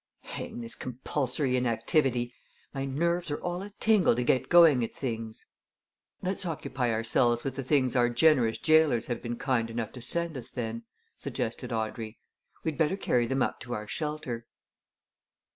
[0.23, 2.33] Hang this compulsory inactivity!
[2.73, 5.45] my nerves are all a tingle to get going at things!"
[6.23, 10.37] "Let's occupy ourselves with the things our generous gaolers have been kind enough to send
[10.37, 10.85] us, then,"
[11.17, 12.17] suggested Audrey.
[12.63, 14.47] "We'd better carry them up to our shelter."